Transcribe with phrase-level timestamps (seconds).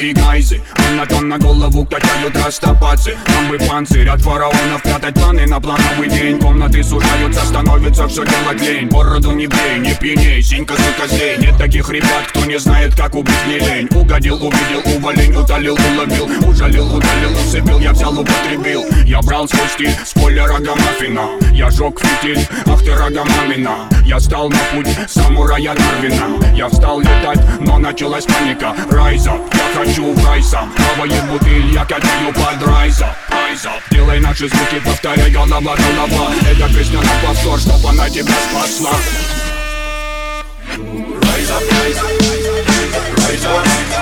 [0.00, 5.60] и гайзы А на голову качают растопацы Нам бы панцирь от фараонов прятать планы на
[5.60, 6.38] плановый день.
[6.40, 8.88] Комнаты сужаются, становится все делать лень.
[8.88, 13.14] Бороду не бей, не пьяней, синька сука злей Нет таких ребят, кто не знает, как
[13.14, 13.88] убить не лень.
[13.94, 16.28] Угодил, увидел, уволень, утолил, уловил.
[16.48, 18.84] Ужалил, удалил, усыпил, я взял, употребил.
[19.04, 24.48] Я брал свой стиль с поля Рогомафина Я жег фитиль, ах ты Рогомамина Я стал
[24.48, 26.54] на путь самурая Дарвина.
[26.54, 28.74] Я встал летать, но началась паника.
[28.90, 35.30] Райза, я хочу сам Новая бутыль, я катаю под райза Райза, делай наши звуки, повторяй
[35.30, 38.92] голова, голова Эта песня на повтор, чтоб она тебя спасла.
[40.76, 42.16] Rise up, rise up,
[43.28, 43.99] rise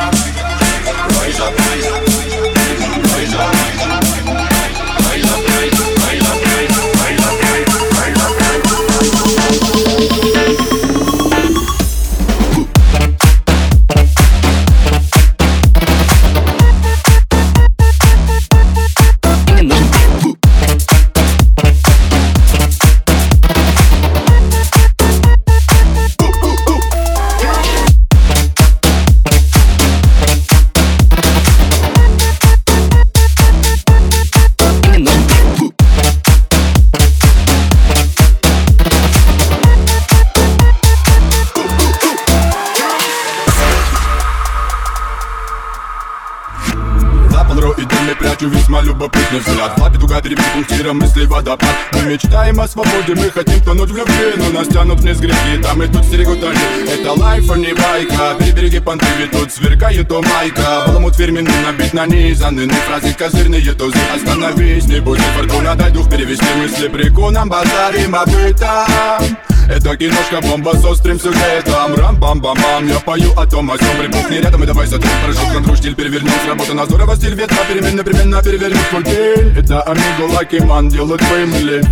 [48.39, 49.77] прячу весьма любопытный взгляд.
[49.77, 51.75] Два петуха перебит пунктиром мысли водопад.
[51.93, 55.83] Мы мечтаем о свободе, мы хотим тонуть в любви Но нас тянут вниз грехи, там
[55.83, 58.37] и тут стерегут они Это лайф, а не байка.
[58.39, 60.85] Перебереги понты, ведь тут сверкает то майка.
[60.87, 63.99] Баламут фирменный набит На фразы козырные тузы.
[64.15, 70.75] Остановись, не будет фортуна, дай дух перевести мысли Прикуном базарим об этом это киношка бомба
[70.75, 71.95] с острым сюжетом.
[71.95, 75.95] Рам-бам-бам-бам Я пою о том, о чем припухни рядом И давай сотрем порошок, контроль, стиль
[75.95, 79.57] перевернем Сработано здорово, стиль ветра Переменно, переменно перевернем твой день.
[79.57, 81.83] Это Амиго Лаки Ман Делать феймили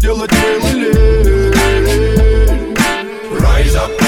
[0.00, 0.92] Делать феймили
[3.38, 4.01] Rise up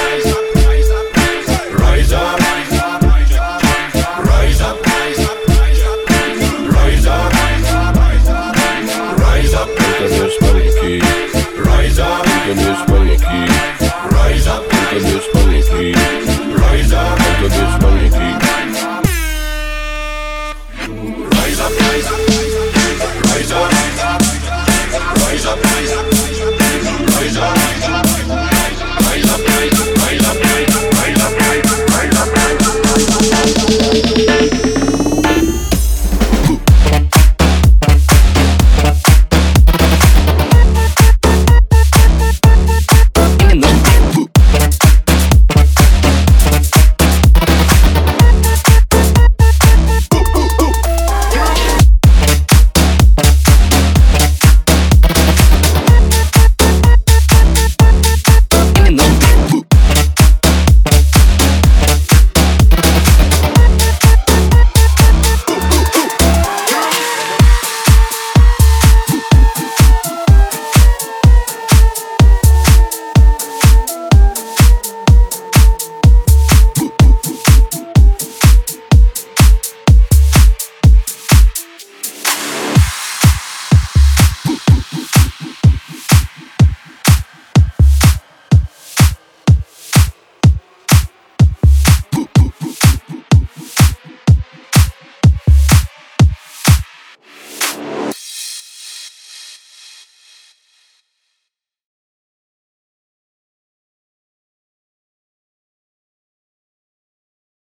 [29.03, 29.44] Baila